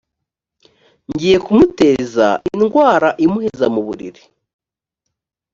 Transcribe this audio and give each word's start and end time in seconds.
ngiye 1.11 1.37
kumuteza 1.45 2.27
indwara 2.55 3.09
imuheza 3.25 3.65
mu 3.73 3.81
buriri 3.87 4.23